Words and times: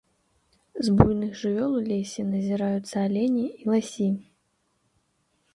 З 0.87 0.93
буйных 1.01 1.31
жывёл 1.41 1.75
у 1.81 1.83
лесе 1.91 2.21
назіраюцца 2.31 2.95
алені 3.11 3.45
і 3.51 3.63
ласі. 3.75 4.09